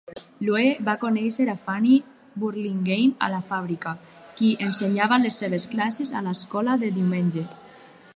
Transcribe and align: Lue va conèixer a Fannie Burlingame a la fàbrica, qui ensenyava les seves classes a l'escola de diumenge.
Lue 0.45 0.61
va 0.85 0.93
conèixer 1.01 1.43
a 1.51 1.53
Fannie 1.65 1.99
Burlingame 2.43 3.19
a 3.27 3.29
la 3.33 3.41
fàbrica, 3.51 3.93
qui 4.39 4.49
ensenyava 4.69 5.21
les 5.27 5.39
seves 5.43 5.69
classes 5.75 6.15
a 6.21 6.25
l'escola 6.29 6.79
de 6.85 6.91
diumenge. 6.97 7.45